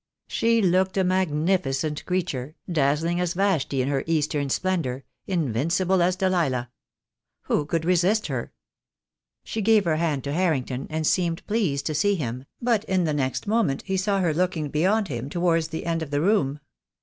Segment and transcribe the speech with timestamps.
[0.25, 6.69] She looked a magnificent creature, dazzling as Yashti in her Eastern splendour, invincible as Dalilah.
[7.43, 8.51] Who could resist her?
[9.43, 13.13] She gave her hand to Harrington, and seemed pleased to see him, but in the
[13.13, 16.61] next moment he saw her looking beyond him towards the end of the room.